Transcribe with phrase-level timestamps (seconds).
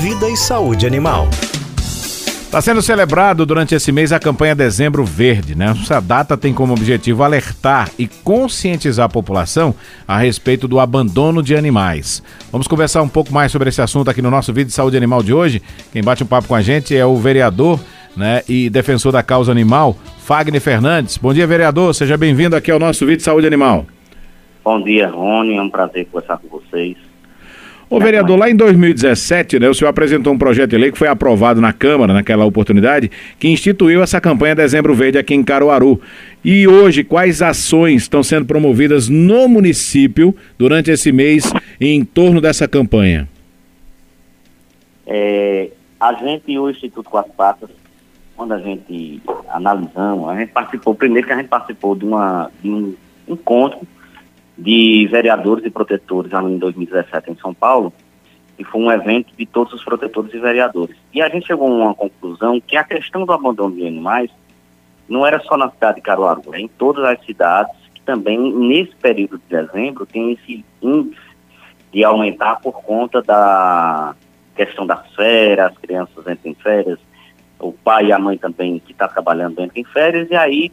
[0.00, 1.26] Vida e Saúde Animal.
[1.76, 5.74] Está sendo celebrado durante esse mês a campanha Dezembro Verde, né?
[5.82, 9.74] Essa data tem como objetivo alertar e conscientizar a população
[10.06, 12.22] a respeito do abandono de animais.
[12.52, 15.20] Vamos conversar um pouco mais sobre esse assunto aqui no nosso vídeo de saúde animal
[15.20, 15.60] de hoje.
[15.92, 17.80] Quem bate um papo com a gente é o vereador
[18.16, 21.16] né, e defensor da causa animal, Fagner Fernandes.
[21.16, 21.92] Bom dia, vereador.
[21.92, 23.84] Seja bem-vindo aqui ao nosso vídeo de saúde animal.
[24.64, 25.56] Bom dia, Rony.
[25.56, 27.07] É um prazer conversar com vocês.
[27.90, 31.08] Ô vereador, lá em 2017, né, o senhor apresentou um projeto de lei que foi
[31.08, 35.98] aprovado na Câmara naquela oportunidade, que instituiu essa campanha Dezembro Verde aqui em Caruaru.
[36.44, 42.68] E hoje, quais ações estão sendo promovidas no município durante esse mês em torno dessa
[42.68, 43.26] campanha?
[45.06, 47.70] É, a gente e o Instituto Quatro Patas,
[48.36, 52.68] quando a gente analisamos, a gente participou, primeiro que a gente participou de, uma, de
[52.68, 52.94] um
[53.26, 53.80] encontro
[54.58, 57.92] de vereadores e protetores ali em 2017 em São Paulo,
[58.58, 60.96] e foi um evento de todos os protetores e vereadores.
[61.14, 64.30] E a gente chegou a uma conclusão que a questão do abandono de animais
[65.08, 68.94] não era só na cidade de Caruaru, é em todas as cidades, que também nesse
[68.96, 71.28] período de dezembro tem esse índice
[71.92, 74.16] de aumentar por conta da
[74.56, 76.98] questão das férias, as crianças entram em férias,
[77.60, 80.72] o pai e a mãe também que está trabalhando entram em férias, e aí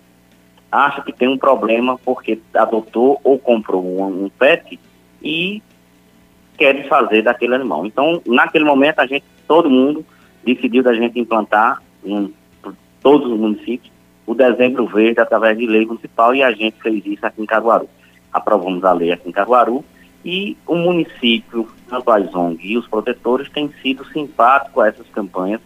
[0.76, 4.80] acha que tem um problema porque adotou ou comprou um, um pet
[5.22, 5.62] e
[6.58, 7.86] quer desfazer daquele animal.
[7.86, 10.06] Então, naquele momento, a gente, todo mundo,
[10.44, 12.34] decidiu da gente implantar em
[13.02, 13.94] todos os municípios
[14.26, 17.88] o dezembro verde através de lei municipal e a gente fez isso aqui em Caruaru.
[18.34, 19.84] Aprovamos a lei aqui em Caruaru
[20.24, 25.62] e o município, tanto a ZONG e os protetores têm sido simpáticos a essas campanhas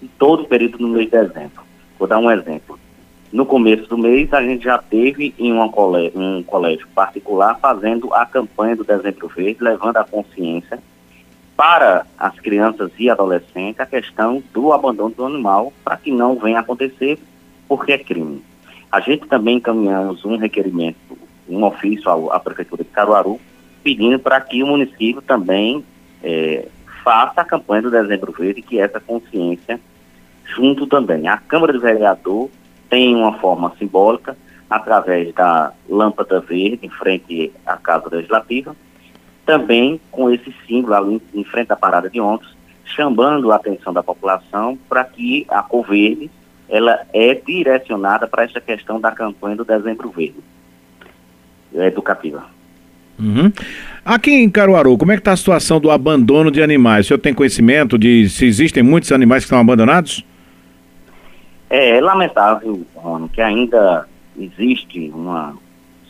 [0.00, 1.62] em todo o período do mês de dezembro.
[1.98, 2.78] Vou dar um exemplo.
[3.34, 8.14] No começo do mês, a gente já teve em uma colégio, um colégio particular fazendo
[8.14, 10.78] a campanha do Dezembro Verde, levando a consciência
[11.56, 16.60] para as crianças e adolescentes a questão do abandono do animal para que não venha
[16.60, 17.18] acontecer
[17.66, 18.40] porque é crime.
[18.88, 23.40] A gente também encaminhamos um requerimento, um ofício à, Prefeitura de Caruaru,
[23.82, 25.84] pedindo para que o município também
[26.22, 26.68] é,
[27.02, 29.80] faça a campanha do Dezembro Verde, que essa consciência
[30.44, 31.26] junto também.
[31.26, 32.48] A Câmara do Vereador
[32.94, 34.36] tem uma forma simbólica
[34.70, 38.76] através da lâmpada verde em frente à Casa Legislativa,
[39.44, 44.00] também com esse símbolo ali em frente à parada de ônibus, chamando a atenção da
[44.00, 46.30] população para que a cor verde
[46.68, 50.38] ela é direcionada para essa questão da campanha do Dezembro Verde
[51.74, 52.44] educativa.
[53.18, 53.52] Uhum.
[54.04, 57.06] Aqui em Caruaru, como é que está a situação do abandono de animais?
[57.06, 60.24] O senhor tem conhecimento de se existem muitos animais que estão abandonados?
[61.76, 64.06] É, lamentável, Rono, que ainda
[64.38, 65.56] existe uma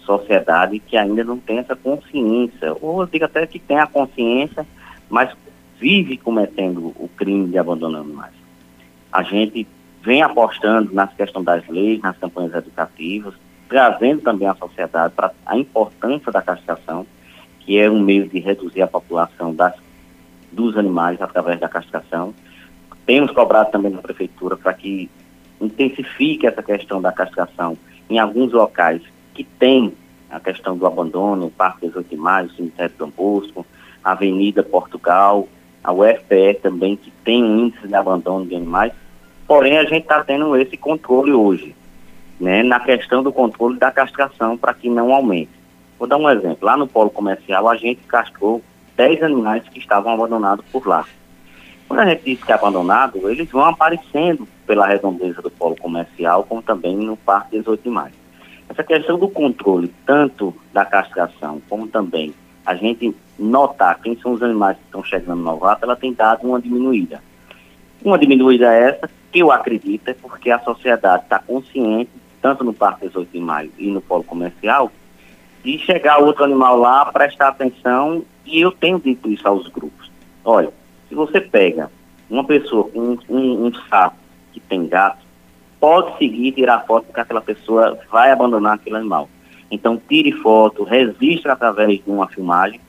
[0.04, 4.66] sociedade que ainda não tem essa consciência, ou eu digo até que tem a consciência,
[5.08, 5.34] mas
[5.80, 8.34] vive cometendo o crime de abandonar animais.
[9.10, 9.66] A gente
[10.02, 13.32] vem apostando nas questões das leis, nas campanhas educativas,
[13.66, 17.06] trazendo também a sociedade para a importância da castração,
[17.60, 19.72] que é um meio de reduzir a população das,
[20.52, 22.34] dos animais através da castração.
[23.06, 25.08] Temos cobrado também na prefeitura para que
[25.64, 27.76] intensifique essa questão da castração
[28.08, 29.02] em alguns locais
[29.32, 29.92] que tem
[30.30, 33.66] a questão do abandono, o Parque 18 de o Cemitério Dom Bosco,
[34.02, 35.48] a Avenida Portugal,
[35.82, 38.92] a UFPE também, que tem um índice de abandono de animais,
[39.46, 41.74] porém a gente está tendo esse controle hoje,
[42.40, 45.50] né, na questão do controle da castração para que não aumente.
[45.98, 48.62] Vou dar um exemplo, lá no polo comercial a gente castrou
[48.96, 51.04] 10 animais que estavam abandonados por lá.
[51.88, 56.44] Quando a gente diz que é abandonado, eles vão aparecendo pela redondeza do polo comercial,
[56.44, 58.14] como também no Parque 18 de Maio.
[58.68, 62.34] Essa questão do controle, tanto da castração, como também
[62.64, 66.46] a gente notar quem são os animais que estão chegando no novato, ela tem dado
[66.46, 67.22] uma diminuída.
[68.02, 73.06] Uma diminuída essa, que eu acredito, é porque a sociedade está consciente, tanto no Parque
[73.06, 74.90] 18 de Maio e no polo comercial,
[75.62, 80.10] de chegar outro animal lá, prestar atenção, e eu tenho dito isso aos grupos.
[80.44, 80.72] Olha,
[81.08, 81.90] se você pega
[82.28, 84.16] uma pessoa com um, um, um saco
[84.52, 85.24] que tem gato,
[85.78, 89.28] pode seguir tirar foto porque aquela pessoa vai abandonar aquele animal.
[89.70, 92.80] Então tire foto, registre através de uma filmagem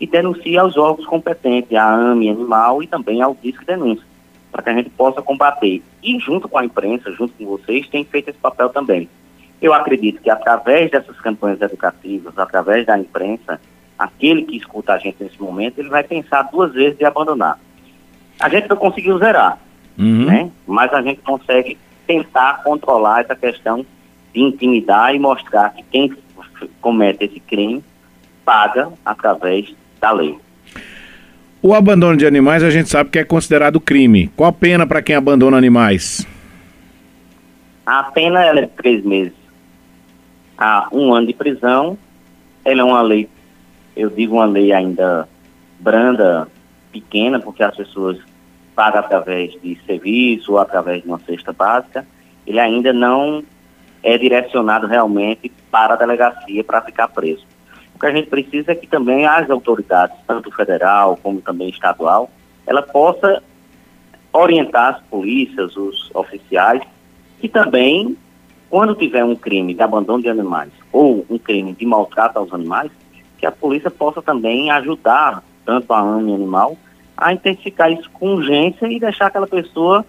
[0.00, 4.04] e denuncie aos órgãos competentes, a AME Animal e também ao Disque Denúncia,
[4.50, 5.82] para que a gente possa combater.
[6.02, 9.08] E junto com a imprensa, junto com vocês, tem feito esse papel também.
[9.60, 13.60] Eu acredito que através dessas campanhas educativas, através da imprensa,
[14.00, 17.60] aquele que escuta a gente nesse momento, ele vai pensar duas vezes de abandonar.
[18.40, 19.58] A gente não conseguiu zerar,
[19.98, 20.24] uhum.
[20.24, 20.50] né?
[20.66, 21.76] mas a gente consegue
[22.06, 23.84] tentar controlar essa questão
[24.32, 26.16] de intimidar e mostrar que quem
[26.80, 27.84] comete esse crime
[28.42, 30.38] paga através da lei.
[31.62, 34.28] O abandono de animais a gente sabe que é considerado crime.
[34.34, 36.26] Qual a pena para quem abandona animais?
[37.84, 39.34] A pena é de três meses
[40.56, 41.98] a um ano de prisão.
[42.64, 43.28] Ela é uma lei,
[43.96, 45.28] eu digo uma lei ainda
[45.78, 46.48] branda,
[46.92, 48.18] pequena, porque as pessoas
[48.74, 52.06] pagam através de serviço ou através de uma cesta básica.
[52.46, 53.44] Ele ainda não
[54.02, 57.44] é direcionado realmente para a delegacia para ficar preso.
[57.94, 62.30] O que a gente precisa é que também as autoridades, tanto federal como também estadual,
[62.66, 63.42] ela possa
[64.32, 66.82] orientar as polícias, os oficiais,
[67.40, 68.16] que também,
[68.70, 72.90] quando tiver um crime de abandono de animais ou um crime de maltrato aos animais,
[73.40, 76.76] que a polícia possa também ajudar tanto a AME animal
[77.16, 80.04] a intensificar isso com urgência e deixar aquela pessoa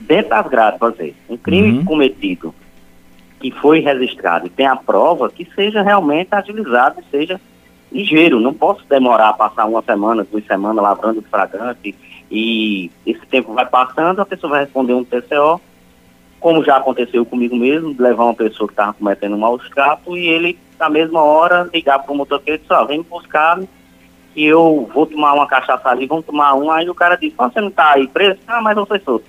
[0.00, 1.14] dentro das grades fazer.
[1.28, 1.84] Um crime uhum.
[1.84, 2.54] cometido
[3.40, 7.40] que foi registrado e tem a prova, que seja realmente agilizado e seja
[7.90, 8.40] ligeiro.
[8.40, 11.94] Não posso demorar a passar uma semana, duas semanas lavrando o flagrante
[12.30, 15.60] e esse tempo vai passando, a pessoa vai responder um TCO,
[16.40, 20.26] como já aconteceu comigo mesmo, levar uma pessoa que estava cometendo um mau trato e
[20.26, 23.60] ele, na mesma hora, ligar para o motoqueiro e dizer, ó, vem buscar
[24.34, 27.60] que eu vou tomar uma cachaça ali, vamos tomar um, aí o cara diz, você
[27.60, 28.38] não está aí preso?
[28.46, 29.24] Ah, mas eu sou solto.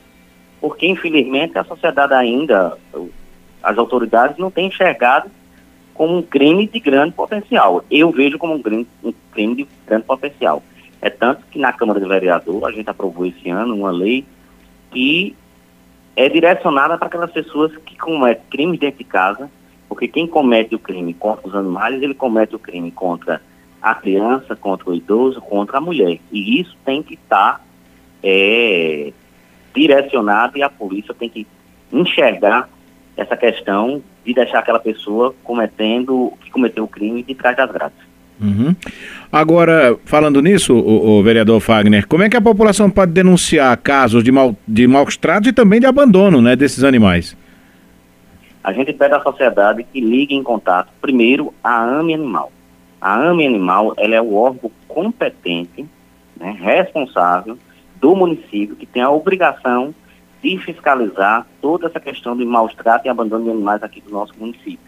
[0.62, 2.78] Porque, infelizmente, a sociedade ainda,
[3.64, 5.32] as autoridades não têm enxergado
[5.94, 7.84] como um crime de grande potencial.
[7.90, 10.62] Eu vejo como um crime, um crime de grande potencial.
[11.02, 14.26] É tanto que na Câmara de Vereador a gente aprovou esse ano uma lei
[14.92, 15.36] que
[16.20, 19.50] é direcionada para aquelas pessoas que cometem crimes dentro de casa,
[19.88, 23.42] porque quem comete o crime contra os animais, ele comete o crime contra
[23.82, 26.20] a criança, contra o idoso, contra a mulher.
[26.30, 27.62] E isso tem que estar tá,
[28.22, 29.14] é,
[29.74, 31.48] direcionado e a polícia tem que
[31.90, 32.68] enxergar
[33.16, 38.09] essa questão de deixar aquela pessoa cometendo, que cometeu o crime de trás das grades.
[38.42, 38.74] Uhum.
[39.32, 44.24] Agora, falando nisso, o, o, vereador Fagner, como é que a população pode denunciar casos
[44.24, 47.36] de, mal, de maus tratos e também de abandono né, desses animais?
[48.64, 52.52] A gente pede à sociedade que ligue em contato, primeiro, a AME Animal.
[53.02, 55.86] A AME Animal ela é o órgão competente,
[56.38, 57.58] né, responsável
[58.00, 59.94] do município, que tem a obrigação
[60.42, 64.34] de fiscalizar toda essa questão de maus trato e abandono de animais aqui do nosso
[64.40, 64.80] município.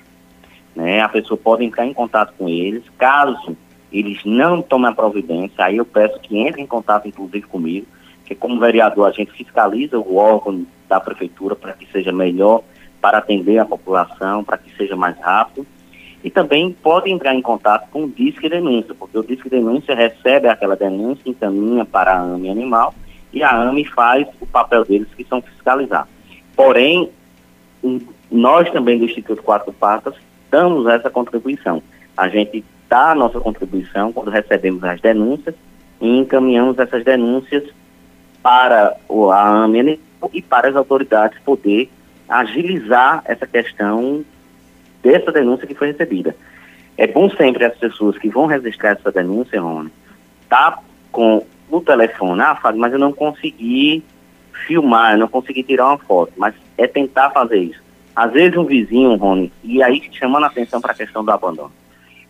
[0.75, 1.01] Né?
[1.01, 3.55] A pessoa pode entrar em contato com eles, caso
[3.91, 7.85] eles não tomem a providência, aí eu peço que entre em contato, inclusive comigo,
[8.25, 12.63] que como vereador a gente fiscaliza o órgão da prefeitura para que seja melhor
[13.01, 15.67] para atender a população, para que seja mais rápido.
[16.23, 20.47] E também pode entrar em contato com o Disque Denúncia, porque o Disque Denúncia recebe
[20.47, 22.93] aquela denúncia, encaminha para a AME Animal
[23.33, 26.07] e a AME faz o papel deles, que são fiscalizar.
[26.55, 27.09] Porém,
[28.29, 30.13] nós também do Instituto Quatro Patas
[30.51, 31.81] damos essa contribuição.
[32.15, 35.55] A gente dá a nossa contribuição quando recebemos as denúncias
[35.99, 37.63] e encaminhamos essas denúncias
[38.43, 39.99] para a AME
[40.33, 41.89] e para as autoridades poder
[42.27, 44.23] agilizar essa questão
[45.01, 46.35] dessa denúncia que foi recebida.
[46.97, 49.91] É bom sempre as pessoas que vão registrar essa denúncia, Rony,
[50.49, 50.79] tá
[51.11, 54.03] com o telefone, ah, Fábio, mas eu não consegui
[54.67, 57.80] filmar, eu não consegui tirar uma foto, mas é tentar fazer isso.
[58.15, 61.71] Às vezes um vizinho, Rony, e aí chamando a atenção para a questão do abandono.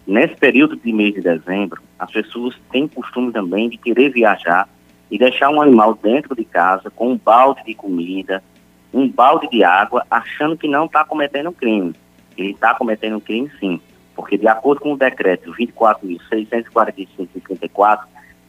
[0.06, 4.70] Nesse período de mês de dezembro, as pessoas têm costume também de querer viajar
[5.10, 8.44] e deixar um animal dentro de casa com um balde de comida,
[8.94, 11.96] um balde de água, achando que não está cometendo crime.
[12.38, 13.82] Ele está cometendo um crime sim,
[14.16, 18.04] porque de acordo com o decreto 24.645-54,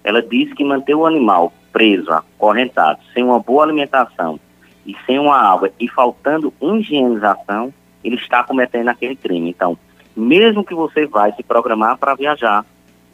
[0.04, 4.38] ela diz que manter o animal preso, acorrentado, sem uma boa alimentação
[4.86, 7.72] e sem uma água e faltando higienização,
[8.02, 9.50] ele está cometendo aquele crime.
[9.50, 9.78] Então,
[10.16, 12.64] mesmo que você vai se programar para viajar,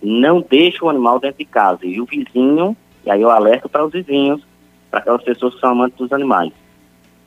[0.02, 1.84] não deixe o animal dentro de casa.
[1.84, 4.46] E o vizinho, e aí eu alerto para os vizinhos,
[4.90, 6.52] para aquelas pessoas que são amantes dos animais.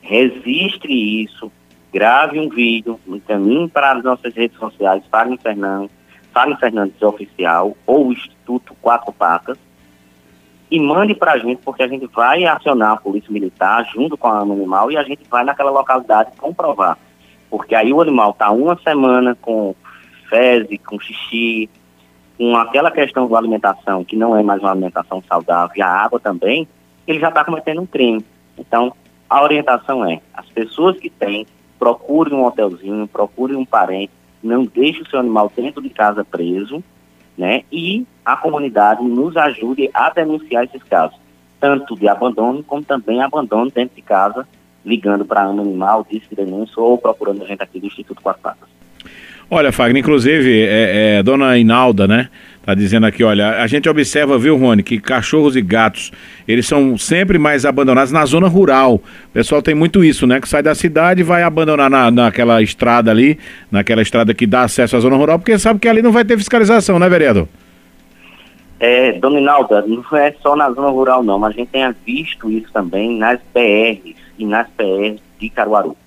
[0.02, 1.52] Registre isso,
[1.94, 5.92] grave um vídeo, encaminhe para as nossas redes sociais, Fagner Fernandes,
[6.34, 9.58] Fagner Fernandes Oficial ou Instituto Quatro Patas,
[10.72, 14.30] e mande para a gente, porque a gente vai acionar a Polícia Militar junto com
[14.30, 16.98] a animal e a gente vai naquela localidade comprovar.
[17.50, 19.76] Porque aí o animal está uma semana com
[20.30, 21.70] fezes, com xixi,
[22.38, 26.22] com aquela questão da alimentação, que não é mais uma alimentação saudável, e a água
[26.22, 26.66] também,
[27.06, 28.26] ele já está cometendo um crime.
[28.58, 28.94] Então,
[29.30, 31.46] a orientação é, as pessoas que têm,
[31.78, 36.82] procurem um hotelzinho, procurem um parente, não deixe o seu animal dentro de casa preso,
[37.42, 37.64] né?
[37.72, 41.18] E a comunidade nos ajude a denunciar esses casos,
[41.60, 44.48] tanto de abandono como também abandono dentro de casa,
[44.86, 48.70] ligando para a Animal, Disque Denúncia ou procurando a gente aqui do Instituto Quatro Patas.
[49.54, 52.30] Olha, Fagner, inclusive, é, é, dona Inalda, né?
[52.66, 56.10] Tá dizendo aqui, olha, a gente observa, viu, Rony, que cachorros e gatos,
[56.48, 58.96] eles são sempre mais abandonados na zona rural.
[58.96, 60.40] O pessoal tem muito isso, né?
[60.40, 63.38] Que sai da cidade e vai abandonar na, naquela estrada ali,
[63.70, 66.38] naquela estrada que dá acesso à zona rural, porque sabe que ali não vai ter
[66.38, 67.46] fiscalização, né, vereador?
[68.80, 72.50] É, dona Inalda, não é só na zona rural não, mas a gente tem visto
[72.50, 75.98] isso também nas PRs e nas PRs de Caruaru.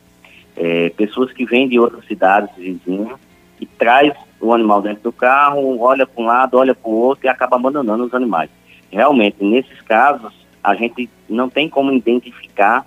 [0.56, 3.23] É, pessoas que vêm de outras cidades vizinhas
[3.64, 7.26] e traz o animal dentro do carro, olha para um lado, olha para o outro
[7.26, 8.50] e acaba abandonando os animais.
[8.90, 12.86] Realmente, nesses casos, a gente não tem como identificar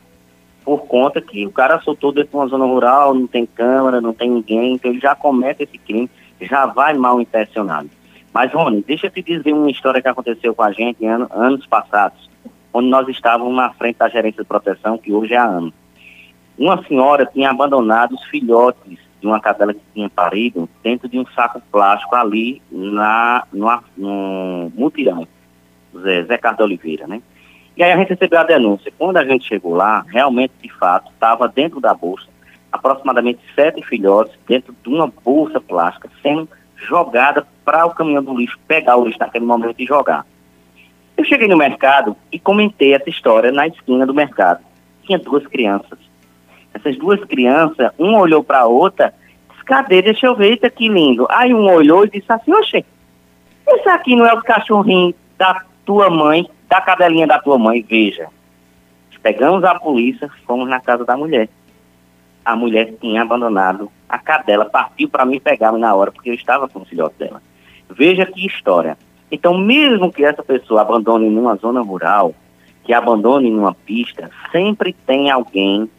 [0.64, 4.14] por conta que o cara soltou dentro de uma zona rural, não tem câmera, não
[4.14, 6.10] tem ninguém, então ele já comete esse crime,
[6.42, 7.90] já vai mal intencionado.
[8.32, 11.66] Mas, Rony, deixa eu te dizer uma história que aconteceu com a gente ano, anos
[11.66, 12.30] passados,
[12.72, 15.74] onde nós estávamos na frente da gerência de proteção, que hoje é a ANO.
[16.58, 21.26] Uma senhora tinha abandonado os filhotes de uma cadela que tinha parido dentro de um
[21.28, 25.28] saco plástico ali na, no, no mutirão,
[26.02, 27.22] Zé, Zé Carlos Oliveira, né?
[27.76, 28.92] E aí a gente recebeu a denúncia.
[28.98, 32.28] Quando a gente chegou lá, realmente, de fato, estava dentro da bolsa
[32.72, 38.58] aproximadamente sete filhotes dentro de uma bolsa plástica sendo jogada para o caminhão do lixo
[38.68, 40.26] pegar o lixo naquele momento e jogar.
[41.16, 44.64] Eu cheguei no mercado e comentei essa história na esquina do mercado.
[45.04, 45.98] Tinha duas crianças
[46.78, 49.14] essas duas crianças, uma olhou para a outra,
[49.50, 50.02] disse, cadê?
[50.02, 51.28] Deixa eu ver, eita que lindo.
[51.30, 52.86] Aí um olhou e disse assim, oxe,
[53.68, 58.30] esse aqui não é o cachorrinho da tua mãe, da cadelinha da tua mãe, veja.
[59.22, 61.50] Pegamos a polícia, fomos na casa da mulher.
[62.46, 66.70] A mulher tinha abandonado a cadela, partiu para mim pegar na hora, porque eu estava
[66.70, 67.42] com o filhote dela.
[67.90, 68.98] Veja que história.
[69.30, 72.34] Então, mesmo que essa pessoa abandone numa zona rural,
[72.86, 75.90] que abandone numa pista, sempre tem alguém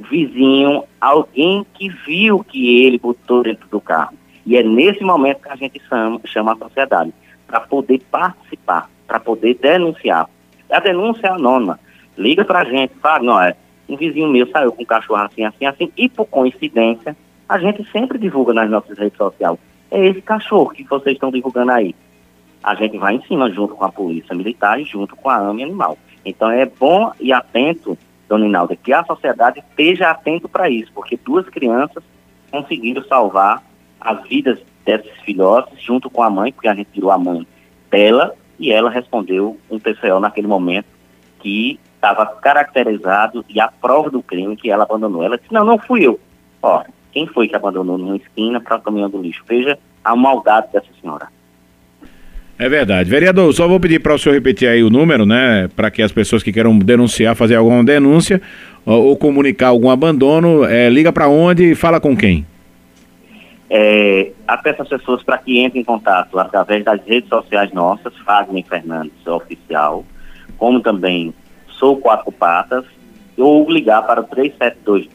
[0.00, 4.14] vizinho, alguém que viu que ele botou dentro do carro.
[4.46, 7.12] E é nesse momento que a gente chama, chama a sociedade,
[7.46, 10.28] para poder participar, para poder denunciar.
[10.70, 11.78] A denúncia é anônima.
[12.16, 13.54] Liga para a gente, fala, não, é,
[13.88, 17.16] um vizinho meu saiu com um cachorro assim, assim, assim, e por coincidência,
[17.48, 19.58] a gente sempre divulga nas nossas redes sociais.
[19.90, 21.94] É esse cachorro que vocês estão divulgando aí.
[22.62, 25.64] A gente vai em cima junto com a polícia militar e junto com a AME
[25.64, 25.98] Animal.
[26.24, 27.98] Então é bom e atento
[28.30, 32.04] Dona Inalda, que a sociedade esteja atento para isso, porque duas crianças
[32.48, 33.60] conseguiram salvar
[34.00, 37.44] as vidas desses filhotes junto com a mãe, porque a gente tirou a mãe
[37.90, 40.86] dela e ela respondeu um TCO naquele momento
[41.40, 45.24] que estava caracterizado e a prova do crime que ela abandonou.
[45.24, 46.20] Ela disse, não, não fui eu.
[46.62, 49.42] Ó, quem foi que abandonou numa esquina para o caminhão do lixo?
[49.44, 51.28] Veja a maldade dessa senhora.
[52.60, 53.08] É verdade.
[53.08, 55.66] Vereador, só vou pedir para o senhor repetir aí o número, né?
[55.74, 58.38] Para que as pessoas que queiram denunciar, fazer alguma denúncia
[58.84, 62.44] ou, ou comunicar algum abandono, é, liga para onde e fala com quem?
[63.70, 64.30] É,
[64.66, 70.04] essas pessoas para que entrem em contato através das redes sociais nossas, Fagner Fernandes Oficial,
[70.58, 71.32] como também
[71.78, 72.84] Sou Quatro Patas,
[73.38, 75.08] ou ligar para o 372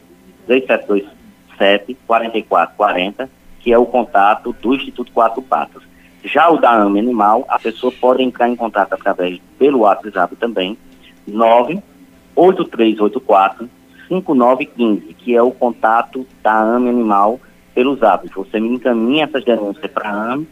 [0.48, 5.86] 3727 4440, que é o contato do Instituto Quatro Patas.
[6.24, 10.78] Já o da AME Animal, a pessoa pode entrar em contato através pelo WhatsApp também,
[11.26, 13.68] 98384
[14.08, 17.40] 5915, que é o contato da AME Animal
[17.74, 18.26] pelo Zap.
[18.34, 20.48] Você me encaminha essas denúncias para a AME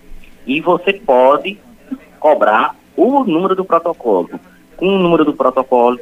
[0.46, 1.58] e você pode
[2.20, 4.30] cobrar o número do protocolo.
[4.76, 5.98] Com o número do protocolo,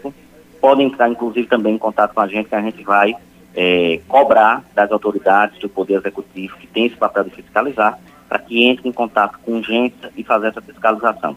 [0.61, 3.14] pode entrar inclusive também em contato com a gente, que a gente vai
[3.54, 7.99] é, cobrar das autoridades do Poder Executivo, que tem esse papel de fiscalizar,
[8.33, 11.37] para que entre em contato com urgência e fazer essa fiscalização.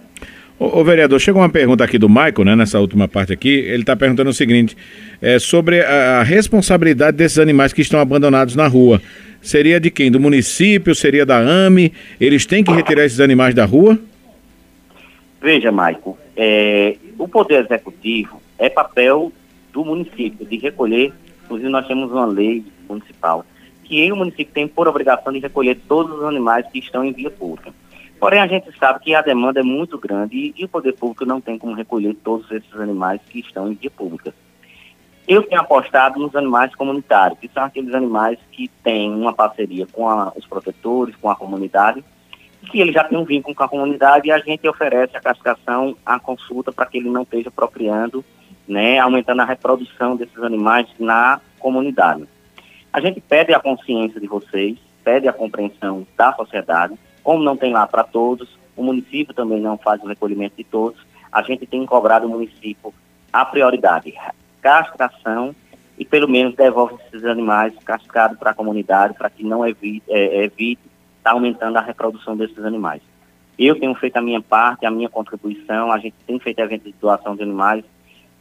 [0.58, 3.50] Ô, ô, vereador, chegou uma pergunta aqui do Michael, né, nessa última parte aqui.
[3.50, 4.78] Ele está perguntando o seguinte:
[5.22, 9.02] é, sobre a, a, responsabilidade desses animais que estão abandonados na rua.
[9.42, 10.10] Seria de quem?
[10.10, 10.96] Do município?
[10.96, 11.92] Seria da AME?
[12.20, 14.00] Eles têm que retirar esses animais da rua?
[15.42, 19.34] Veja, Michael, é, o Poder Executivo é papel
[19.74, 21.12] do município de recolher.
[21.44, 23.46] Inclusive, nós temos uma lei municipal
[23.86, 27.30] que o município tem por obrigação de recolher todos os animais que estão em via
[27.30, 27.74] pública.
[28.20, 31.25] Porém, a gente sabe que a demanda é muito grande e, e o poder público
[31.25, 34.34] não tem como recolher todos esses animais que estão em via pública.
[35.27, 40.08] Eu tenho apostado nos animais comunitários, que são aqueles animais que têm uma parceria com
[40.10, 42.04] a, os protetores, com a comunidade,
[42.72, 45.96] que ele já tem um vínculo com a comunidade e a gente oferece a classificação,
[46.06, 48.24] a consulta para que ele não esteja apropriando,
[48.68, 52.27] né, aumentando a reprodução desses animais na comunidade.
[52.96, 56.98] A gente pede a consciência de vocês, pede a compreensão da sociedade.
[57.22, 61.06] Como não tem lá para todos, o município também não faz o recolhimento de todos,
[61.30, 62.94] a gente tem cobrado o município
[63.34, 64.14] a prioridade,
[64.62, 65.54] castração
[66.00, 70.46] e pelo menos devolve esses animais cascados para a comunidade para que não evite, é,
[70.46, 70.80] evite
[71.18, 73.02] estar tá aumentando a reprodução desses animais.
[73.60, 76.96] Eu tenho feito a minha parte, a minha contribuição, a gente tem feito eventos de
[76.98, 77.84] doação de animais,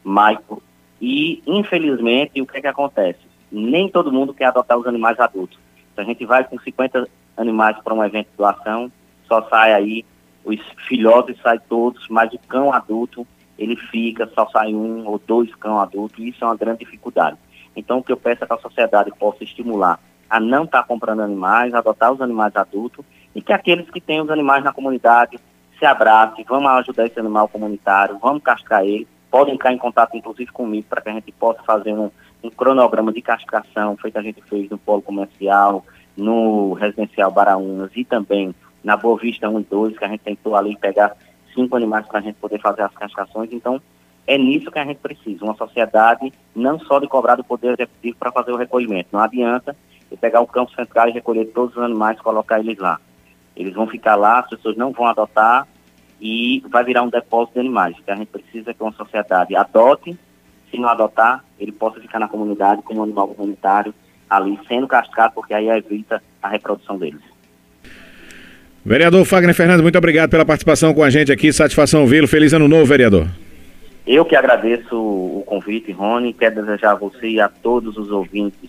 [0.05, 0.63] Maico,
[1.01, 3.34] e infelizmente o que é que acontece?
[3.51, 5.59] Nem todo mundo quer adotar os animais adultos.
[5.95, 8.91] Se a gente vai com 50 animais para um evento de doação,
[9.27, 10.05] só sai aí,
[10.45, 13.27] os filhotes saem todos, mas o cão adulto,
[13.59, 17.37] ele fica, só sai um ou dois cão adultos, e isso é uma grande dificuldade.
[17.77, 19.99] Então, o que eu peço é que a sociedade possa estimular
[20.29, 24.21] a não estar tá comprando animais, adotar os animais adultos, e que aqueles que têm
[24.21, 25.39] os animais na comunidade
[25.79, 30.51] se abracem, vamos ajudar esse animal comunitário, vamos castrar ele, podem entrar em contato, inclusive,
[30.53, 32.11] comigo, para que a gente possa fazer um,
[32.45, 35.85] um cronograma de castração, feito a gente fez no polo comercial,
[36.17, 40.55] no residencial Baraunas e também na Boa Vista 1 e 2, que a gente tentou
[40.55, 41.17] ali pegar
[41.55, 43.51] cinco animais para a gente poder fazer as castrações.
[43.53, 43.81] Então,
[44.27, 48.17] é nisso que a gente precisa, uma sociedade não só de cobrar do Poder Executivo
[48.19, 49.09] para fazer o recolhimento.
[49.13, 49.77] Não adianta
[50.11, 53.01] eu pegar o campo central e recolher todos os animais e colocar eles lá.
[53.57, 55.67] Eles vão ficar lá, as pessoas não vão adotar
[56.21, 57.99] e vai virar um depósito de animais.
[57.99, 60.19] O que a gente precisa é que uma sociedade adote
[60.75, 63.95] se não adotar, ele possa ficar na comunidade como um animal comunitário,
[64.29, 67.21] ali sendo castrado, porque aí evita a reprodução deles.
[68.85, 71.53] Vereador Fagner Fernandes, muito obrigado pela participação com a gente aqui.
[71.53, 72.29] Satisfação vê-lo.
[72.29, 73.29] Feliz ano novo, vereador.
[74.07, 76.35] Eu que agradeço o convite, Rony.
[76.35, 78.69] Quero desejar a você e a todos os ouvintes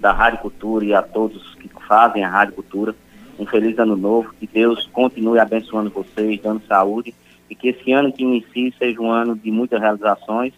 [0.00, 2.94] da Rádio Cultura e a todos que fazem a Rádio Cultura
[3.38, 4.34] um feliz ano novo.
[4.40, 7.14] Que Deus continue abençoando vocês, dando saúde.
[7.48, 10.52] E que esse ano que inicie seja um ano de muitas realizações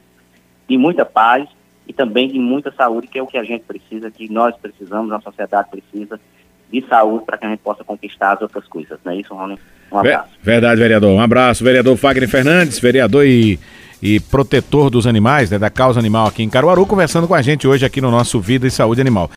[0.69, 1.49] de muita paz
[1.87, 5.13] e também de muita saúde, que é o que a gente precisa, que nós precisamos,
[5.13, 6.19] a sociedade precisa
[6.71, 8.99] de saúde para que a gente possa conquistar as outras coisas.
[9.05, 9.59] Não é isso, Rony?
[9.91, 10.31] Um abraço.
[10.43, 11.11] Verdade, vereador.
[11.11, 13.59] Um abraço, vereador Fagner Fernandes, vereador e,
[14.03, 17.69] e protetor dos animais, né, da causa animal aqui em Caruaru, conversando com a gente
[17.69, 19.31] hoje aqui no nosso Vida e Saúde Animal.